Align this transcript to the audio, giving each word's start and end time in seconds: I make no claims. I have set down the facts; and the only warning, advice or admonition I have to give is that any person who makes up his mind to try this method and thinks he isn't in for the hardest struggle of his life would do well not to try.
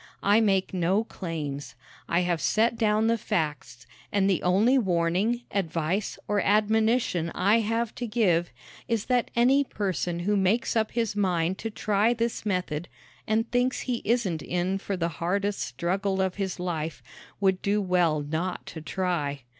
I 0.23 0.41
make 0.41 0.73
no 0.73 1.03
claims. 1.03 1.75
I 2.09 2.21
have 2.21 2.41
set 2.41 2.75
down 2.75 3.05
the 3.05 3.19
facts; 3.19 3.85
and 4.11 4.27
the 4.27 4.41
only 4.41 4.75
warning, 4.79 5.43
advice 5.51 6.17
or 6.27 6.41
admonition 6.41 7.31
I 7.35 7.59
have 7.59 7.93
to 7.97 8.07
give 8.07 8.49
is 8.87 9.05
that 9.05 9.29
any 9.35 9.63
person 9.63 10.21
who 10.21 10.35
makes 10.35 10.75
up 10.75 10.93
his 10.93 11.15
mind 11.15 11.59
to 11.59 11.69
try 11.69 12.15
this 12.15 12.47
method 12.47 12.87
and 13.27 13.51
thinks 13.51 13.81
he 13.81 14.01
isn't 14.03 14.41
in 14.41 14.79
for 14.79 14.97
the 14.97 15.07
hardest 15.21 15.59
struggle 15.59 16.19
of 16.19 16.33
his 16.33 16.59
life 16.59 17.03
would 17.39 17.61
do 17.61 17.79
well 17.79 18.21
not 18.21 18.65
to 18.73 18.81
try. 18.81 19.41